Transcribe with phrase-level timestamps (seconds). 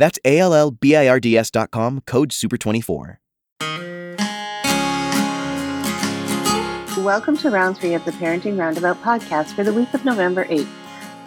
[0.00, 3.18] That's A L L B I R D S.com, code SUPER24.
[7.04, 10.70] Welcome to round three of the Parenting Roundabout podcast for the week of November 8th.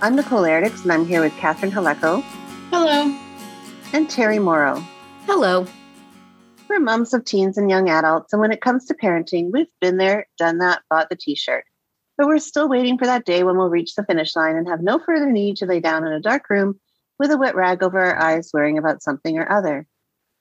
[0.02, 2.24] I'm Nicole Erdix, and I'm here with Catherine Haleko
[2.72, 3.16] Hello.
[3.94, 4.84] and Terry Morrow.
[5.28, 5.68] Hello.
[6.68, 9.98] We're moms of teens and young adults, and when it comes to parenting, we've been
[9.98, 11.66] there, done that, bought the t shirt.
[12.18, 14.82] But we're still waiting for that day when we'll reach the finish line and have
[14.82, 16.80] no further need to lay down in a dark room
[17.20, 19.86] with a wet rag over our eyes, worrying about something or other.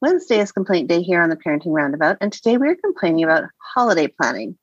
[0.00, 4.08] Wednesday is complaint day here on the Parenting Roundabout, and today we're complaining about holiday
[4.08, 4.58] planning,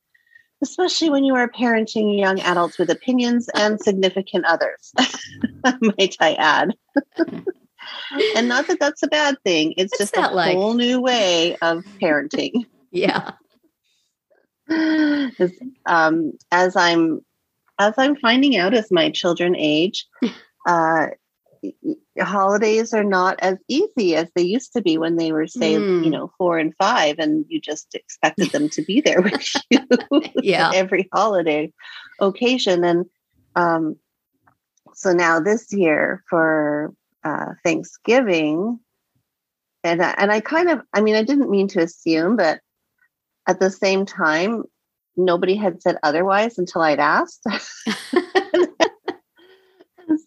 [0.62, 4.92] especially when you are parenting young adults with opinions and significant others,
[5.82, 6.76] might I add.
[8.36, 10.58] and not that that's a bad thing, it's What's just a like?
[10.58, 12.66] whole new way of parenting.
[12.92, 13.32] yeah.
[15.86, 17.22] um, as I'm
[17.80, 20.06] as I'm finding out as my children age,
[20.68, 21.08] uh,
[22.20, 26.04] holidays are not as easy as they used to be when they were, say, Mm.
[26.04, 29.80] you know, four and five, and you just expected them to be there with you
[30.44, 30.72] Yeah.
[30.74, 31.72] every holiday
[32.20, 32.84] occasion.
[32.84, 33.06] And
[33.56, 33.96] um,
[34.94, 36.94] so now this year for
[37.24, 38.80] uh, Thanksgiving,
[39.84, 42.60] and I, and I kind of, I mean, I didn't mean to assume, but
[43.48, 44.64] at the same time,
[45.16, 47.46] nobody had said otherwise until I'd asked.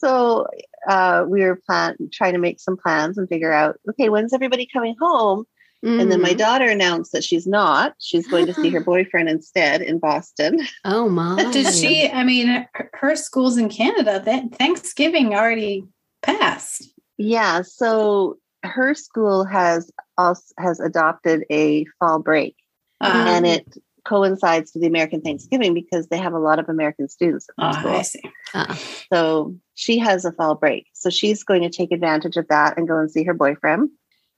[0.02, 0.46] And so
[0.88, 4.68] uh, we were plan- trying to make some plans and figure out, okay, when's everybody
[4.72, 5.44] coming home?
[5.84, 6.38] And then my Mhm.
[6.38, 7.94] daughter announced that she's not.
[7.98, 10.60] She's going to see her boyfriend instead in Boston.
[10.84, 11.50] Oh my.
[11.50, 12.08] Did she?
[12.08, 14.22] I mean, her, her school's in Canada.
[14.24, 15.84] That Thanksgiving already
[16.22, 16.88] passed.
[17.18, 22.54] Yeah, so her school has also has adopted a fall break,
[23.00, 23.66] Uh, and it
[24.04, 27.68] coincides with the American Thanksgiving because they have a lot of American students at the
[27.68, 27.92] oh, school.
[27.92, 28.22] I see.
[28.54, 28.80] Ah,
[29.12, 30.86] So she has a fall break.
[30.92, 33.90] So she's going to take advantage of that and go and see her boyfriend,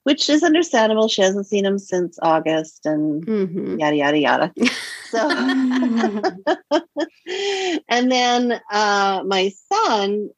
[0.05, 1.09] which is understandable.
[1.09, 3.81] She hasn't seen him since August and mhm.
[3.81, 4.53] yada, yada, yada.
[5.11, 5.31] So,
[7.89, 10.31] and then uh, my son,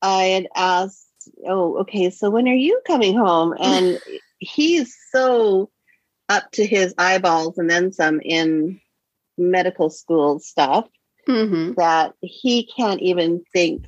[0.00, 1.02] I had asked,
[1.44, 3.52] Oh, okay, so when are you coming home?
[3.58, 3.98] And
[4.38, 5.70] he's so
[6.28, 8.80] up to his eyeballs and then some in
[9.38, 10.88] medical school stuff
[11.28, 11.76] Mhm.
[11.76, 13.84] that he can't even think,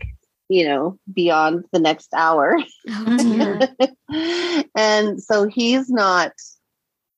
[0.49, 2.59] you know, beyond the next hour.
[2.89, 4.67] Oh, dear.
[4.77, 6.33] and so he's not,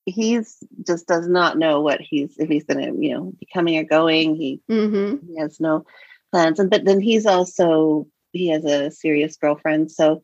[0.05, 3.79] he's just does not know what he's, if he's going to, you know, be coming
[3.79, 4.37] or going.
[4.37, 5.21] He, Mhm.
[5.27, 5.85] he has no
[6.33, 6.59] plans.
[6.61, 9.91] And, but then he's also, he has a serious girlfriend.
[9.91, 10.23] So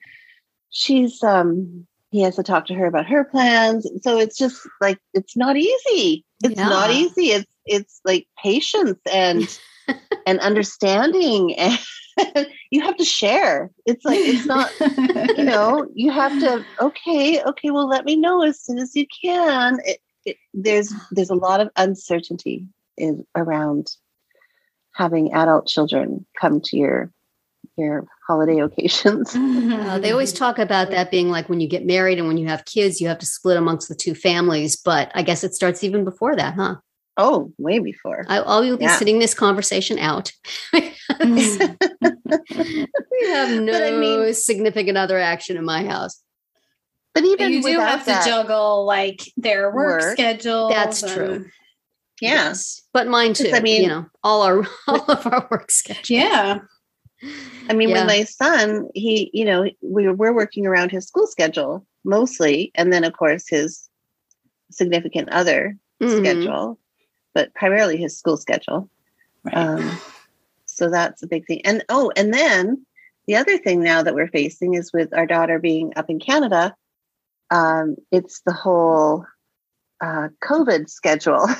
[0.71, 3.89] she's, um, he has to talk to her about her plans.
[4.03, 6.25] So it's just like, it's not easy.
[6.43, 7.31] It's not easy.
[7.31, 9.59] It's, it's like patience and,
[10.27, 11.79] and understanding and
[12.71, 14.73] you have to share it's like it's not
[15.37, 19.07] you know you have to okay okay well let me know as soon as you
[19.23, 22.67] can it, it, there's there's a lot of uncertainty
[22.97, 23.89] in, around
[24.93, 27.13] having adult children come to your
[27.77, 32.19] your holiday occasions Uh, they always talk about that being like when you get married
[32.19, 34.77] and when you have kids, you have to split amongst the two families.
[34.77, 36.77] But I guess it starts even before that, huh?
[37.19, 38.97] oh way before I, I will be Yeah.
[38.99, 40.33] sitting this conversation out.
[40.75, 40.81] we
[43.29, 46.21] have no I mean- significant other action in my house.
[47.15, 50.13] but even you do without have to juggle like their work, Work.
[50.13, 50.69] schedule.
[50.69, 51.45] That's true.
[52.21, 52.83] yeah Yes.
[52.95, 53.51] But mine too.
[53.55, 56.09] I mean- you know, all our all of our work schedules.
[56.11, 56.59] Yeah.
[57.69, 58.01] I mean, Yeah.
[58.01, 62.93] with my son, he, you know, we we're working around his school schedule mostly, and
[62.93, 63.89] then of course his
[64.71, 66.19] significant other Mhm.
[66.19, 66.79] schedule,
[67.35, 68.91] but primarily his school schedule.
[69.45, 69.57] Right.
[69.57, 70.01] Um,
[70.67, 71.63] so that's a big thing.
[71.65, 72.87] And oh, and then
[73.27, 76.75] the other thing now that we're facing is with our daughter being up in Canada,
[77.51, 79.25] um, it's the whole
[80.01, 81.47] uh, COVID schedule.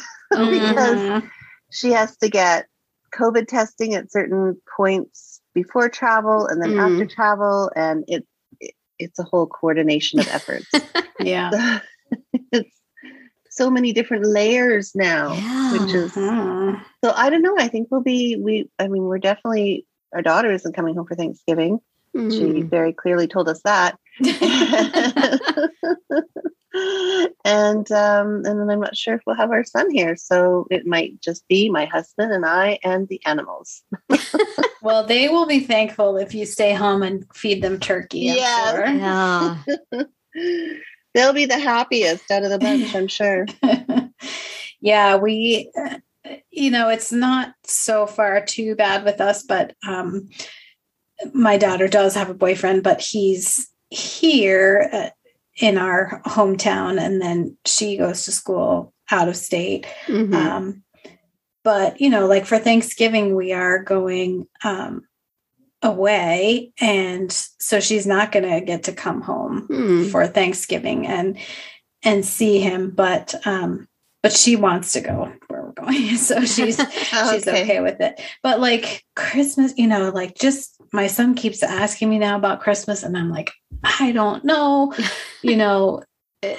[0.51, 1.31] Because Mhm.
[1.71, 2.67] she has to get
[3.15, 6.81] COVID testing at certain points before travel and then Mm.
[6.93, 8.25] after travel, and it,
[8.61, 10.67] it it's a whole coordination of efforts.
[11.21, 11.81] yeah.
[12.53, 12.77] it's
[13.51, 15.73] so many different layers now, Yeah.
[15.73, 16.85] which is Mhm.
[17.03, 17.11] so.
[17.13, 17.57] I don't know.
[17.59, 18.69] I think we'll be we.
[18.79, 21.81] I mean, we're definitely our daughter isn't coming home for Thanksgiving.
[22.15, 22.71] She Mhm.
[22.71, 23.99] very clearly told us that.
[27.45, 30.87] and um, and then I'm not sure if we'll have our son here, so it
[30.87, 33.83] might just be my husband and I and the animals.
[34.87, 38.31] Well, they will be thankful if you stay home and feed them turkey.
[38.31, 38.71] I'm Yes.
[38.71, 38.87] sure.
[38.87, 40.05] Yeah.
[41.15, 43.47] They'll be the happiest out of the bunch, I'm sure.
[44.81, 45.97] yeah, we, uh,
[46.53, 50.29] you know, it's not so far too bad with us, but um,
[51.35, 55.09] my daughter does have a boyfriend, but he's here uh,
[55.57, 59.87] in our hometown, and then she goes to school out of state.
[60.07, 60.35] Mhm.
[60.35, 60.83] Um,
[61.65, 65.03] but you know, like for Thanksgiving, we are going um,
[65.83, 70.05] away, and so she's not going to get to come home Hmm.
[70.05, 71.39] for Thanksgiving and
[72.03, 72.91] and see him.
[72.91, 73.89] But um,
[74.27, 76.77] but she wants to go where we're going, so she's
[77.31, 78.21] she's okay with it.
[78.43, 83.05] But like Christmas, you know, like just my son keeps asking me now about Christmas,
[83.05, 83.53] and I'm like,
[83.85, 84.93] I don't know,
[85.43, 86.03] you know,
[86.43, 86.59] eh,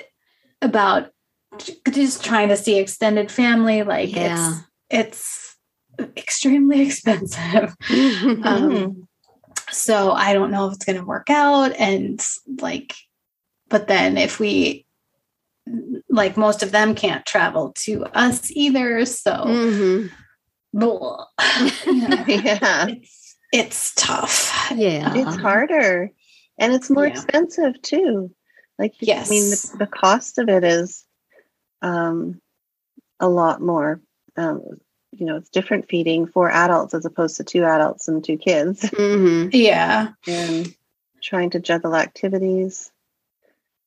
[0.62, 1.12] about
[1.92, 3.84] just trying to see extended family.
[3.84, 4.60] Like Yeah.
[4.90, 5.58] it's
[6.00, 7.76] it's extremely expensive.
[7.90, 9.10] Um,
[9.72, 11.74] so I don't know if it's going to work out.
[11.78, 12.26] And
[12.62, 12.94] like,
[13.68, 14.86] but then if we,
[16.10, 19.06] like, most of them can't travel to us either.
[19.06, 20.12] So, Mhm.
[20.74, 21.26] blah.
[21.86, 22.88] You know, yeah.
[22.88, 24.72] it's, it's tough.
[24.76, 25.14] Yeah.
[25.16, 26.12] It's harder.
[26.60, 27.14] And it's more Yeah.
[27.14, 28.32] expensive too.
[28.80, 31.04] Like yes, I mean the, the cost of it is
[31.82, 32.40] um
[33.20, 34.02] a lot more.
[34.36, 34.62] Um
[35.12, 38.82] you know, it's different feeding for adults as opposed to two adults and two kids
[38.92, 39.50] Mhm.
[39.54, 40.10] Yeah.
[40.28, 40.76] and
[41.24, 42.92] trying to juggle activities.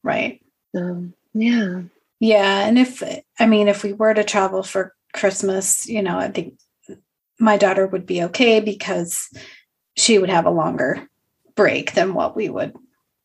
[0.02, 0.40] Right.
[0.74, 1.82] Um, yeah.
[2.18, 2.66] Yeah.
[2.66, 3.02] And if,
[3.38, 6.54] I mean, if we were to travel for Christmas, you know, I think
[7.38, 9.28] my daughter would be okay because
[9.96, 11.08] she would have a longer
[11.56, 12.74] break than what we would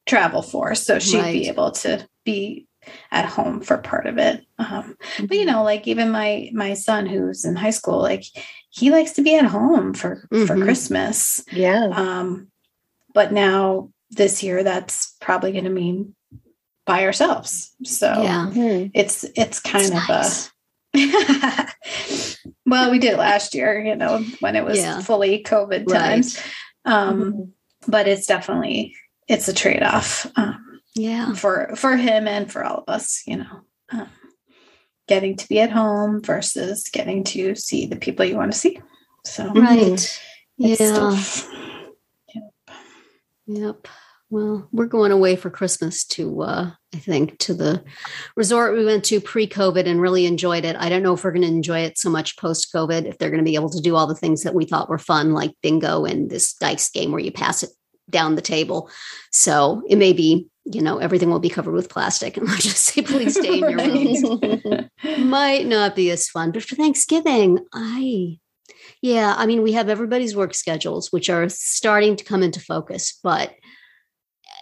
[0.05, 0.75] travel for.
[0.75, 1.33] So she'd Right.
[1.33, 2.67] be able to be
[3.11, 4.45] at home for part of it.
[4.59, 4.95] Um,
[5.27, 8.23] but you know, like even my my son who's in high school, like
[8.69, 10.63] he likes to be at home for for Mhm.
[10.63, 11.43] Christmas.
[11.51, 11.87] Yeah.
[11.91, 12.47] Um,
[13.13, 16.15] but now this year, that's probably going to mean
[16.85, 17.73] by ourselves.
[17.83, 18.51] So Yeah.
[18.53, 18.91] Mhm.
[18.93, 20.49] it's it's kind It's of nice.
[20.49, 21.67] a
[22.65, 25.01] well we did it last year you know when it was Yeah.
[25.01, 25.99] fully covid Right.
[25.99, 26.39] times
[26.85, 27.49] um Mhm.
[27.87, 28.95] but it's definitely
[29.27, 31.33] it's a trade-off um, Yeah.
[31.33, 33.61] for for him and for all of us you know
[33.91, 34.07] um,
[35.07, 38.79] getting to be at home versus getting to see the people you want to see
[39.25, 39.91] so Right.
[40.57, 40.93] it's Yeah.
[40.93, 41.49] tough.
[43.47, 43.87] Yep.
[44.31, 47.83] Well, we're going away for Christmas to, uh, I think, to the
[48.35, 50.75] resort we went to pre COVID and really enjoyed it.
[50.79, 53.29] I don't know if we're going to enjoy it so much post COVID, if they're
[53.29, 55.53] going to be able to do all the things that we thought were fun, like
[55.61, 57.69] bingo and this dice game where you pass it
[58.09, 58.89] down the table.
[59.31, 62.35] So it may be, you know, everything will be covered with plastic.
[62.35, 64.89] And I'll just say, please stay in your rooms.
[65.19, 68.39] Might not be as fun, but for Thanksgiving, I,
[69.01, 73.19] yeah, I mean, we have everybody's work schedules, which are starting to come into focus,
[73.21, 73.53] but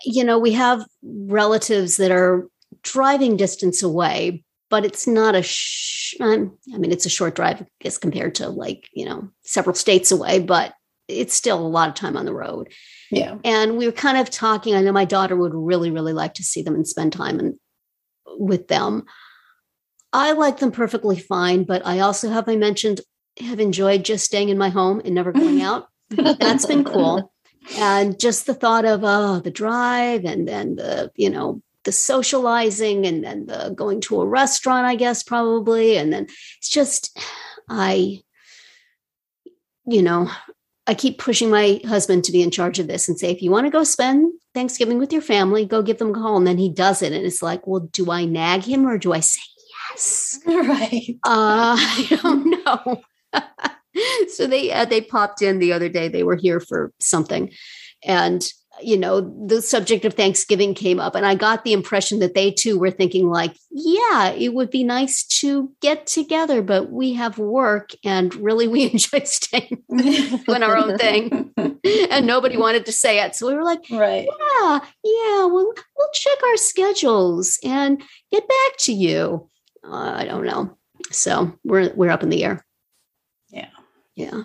[0.03, 2.47] you know, we have relatives that are
[2.81, 7.97] driving distance away, but it's not a, sh- I mean, it's a short drive as
[7.97, 10.73] compared to like, you know, several states away, but
[11.07, 12.71] it's still a lot of time on the road.
[13.11, 14.75] yeah And we were kind of talking.
[14.75, 17.55] I know my daughter would really, really like to see them and spend time and
[18.37, 19.03] with them.
[20.11, 23.01] I like them perfectly fine, but I also have I mentioned
[23.39, 25.87] have enjoyed just staying in my home and never going out.
[26.09, 27.32] That's been cool.
[27.77, 33.05] And just the thought of oh the drive and then the, you know, the socializing
[33.05, 35.97] and then the going to a restaurant, I guess, probably.
[35.97, 36.27] And then
[36.57, 37.17] it's just
[37.69, 38.21] I,
[39.85, 40.29] you know,
[40.85, 43.51] I keep pushing my husband to be in charge of this and say, if you
[43.51, 46.37] want to go spend Thanksgiving with your family, go give them a call.
[46.37, 47.13] And then he does it.
[47.13, 49.41] And it's like, well, do I nag him or do I say
[49.89, 50.39] yes?
[50.45, 53.01] right Uh, I don't know.
[54.29, 56.07] so they uh, they popped in the other day.
[56.07, 57.51] They were here for something,
[58.03, 58.47] and
[58.81, 62.51] you know the subject of Thanksgiving came up, and I got the impression that they
[62.51, 67.37] too were thinking like, yeah, it would be nice to get together, but we have
[67.37, 73.23] work, and really we enjoy staying doing our own thing, and nobody wanted to say
[73.23, 73.35] it.
[73.35, 78.77] So we were like, right yeah, yeah, we'll we'll check our schedules and get back
[78.79, 79.49] to you.
[79.85, 80.77] Uh, I don't know.
[81.11, 82.65] So we're we're up in the air.
[84.15, 84.25] Yeah.
[84.31, 84.43] Yeah.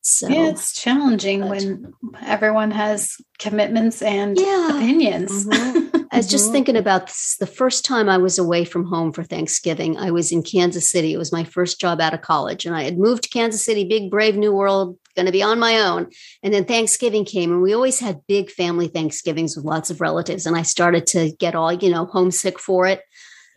[0.00, 1.92] So yeah it's challenging but- when
[2.24, 4.76] everyone has commitments and Yeah.
[4.76, 6.06] opinions Mhm.
[6.12, 6.52] I was just Mhm.
[6.52, 9.98] thinking about this, the first time I was away from home for Thanksgiving.
[9.98, 11.12] I was in Kansas City.
[11.12, 13.84] It was my first job out of college, and I had moved to Kansas City,
[13.84, 16.08] big brave new world, going to be on my own.
[16.42, 20.46] And then Thanksgiving came, and we always had big family Thanksgivings with lots of relatives.
[20.46, 23.02] And I started to get all, you know, homesick for it.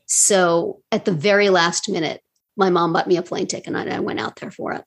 [0.05, 2.21] So at the very last minute,
[2.57, 4.83] my mom bought me a plane ticket and I went out there for it.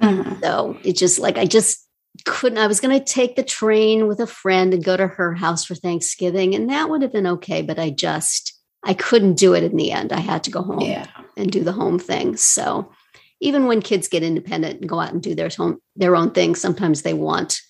[0.00, 0.40] Mm-hmm.
[0.42, 1.86] So it just like, I just
[2.24, 5.34] couldn't, I was going to take the train with a friend and go to her
[5.34, 6.54] house for Thanksgiving.
[6.54, 7.62] And that would have been okay.
[7.62, 10.12] But I just, I couldn't do it in the end.
[10.12, 11.06] I had to go home yeah.
[11.36, 12.36] and do the home thing.
[12.36, 12.92] So
[13.40, 16.54] even when kids get independent and go out and do their home, their own thing,
[16.54, 17.60] sometimes they want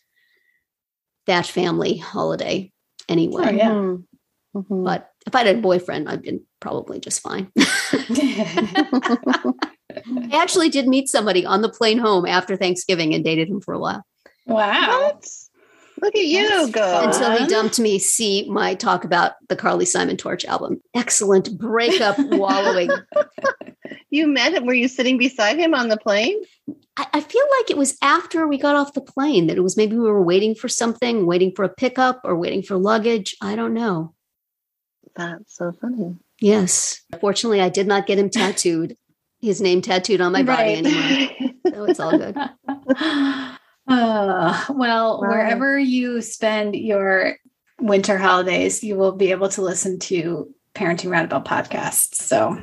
[1.26, 2.71] that family holiday
[3.09, 3.45] anyway.
[3.47, 3.71] Oh, yeah.
[3.71, 4.59] Mm-hmm.
[4.59, 4.85] mm-hmm.
[4.85, 7.50] But if I had a boyfriend, I'd been probably just fine.
[9.97, 13.75] I actually did meet somebody on the plane home after Thanksgiving and dated him for
[13.75, 14.05] a while.
[14.47, 15.03] Wow.
[15.03, 15.29] What?
[16.03, 16.81] Look at you That's go.
[16.81, 17.09] Fun.
[17.09, 20.83] Until he dumped me, see my talk about the Carly Simon Torch album.
[20.93, 22.91] Excellent breakup wallowing.
[24.11, 24.67] You met him.
[24.67, 26.43] Were you sitting beside him on the plane?
[26.97, 29.77] I, I, feel like it was after we got off the plane that it was
[29.77, 33.37] maybe we were waiting for something, waiting for a pickup or waiting for luggage.
[33.41, 34.15] I don't know.
[35.17, 36.17] That's so funny.
[36.41, 37.03] Yes.
[37.21, 38.97] Fortunately, I did not get him tattooed,
[39.45, 40.87] his name tattooed on my body right.
[40.87, 41.53] anymore.
[41.69, 42.37] so it's all good.
[43.87, 47.37] Uh, well, wherever you spend your
[47.81, 52.15] winter holidays, you will be able to listen to Parenting Roundabout podcasts.
[52.15, 52.63] So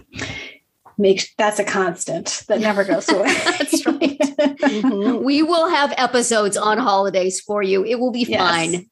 [0.97, 3.33] make that's a constant that never goes away.
[3.33, 3.99] that's right.
[4.19, 5.23] mm-hmm.
[5.23, 7.85] We will have episodes on holidays for you.
[7.85, 8.39] It will be yes.
[8.39, 8.89] fine.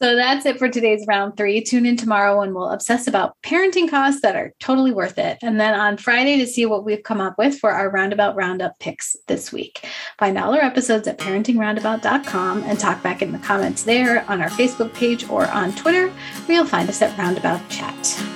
[0.00, 1.62] So that's it for today's round three.
[1.62, 5.38] Tune in tomorrow and we'll obsess about parenting costs that are totally worth it.
[5.42, 8.78] And then on Friday to see what we've come up with for our roundabout roundup
[8.78, 9.86] picks this week.
[10.18, 14.50] Find all our episodes at parentingroundabout.com and talk back in the comments there on our
[14.50, 16.10] Facebook page or on Twitter,
[16.44, 18.35] where you'll find us at Roundabout Chat.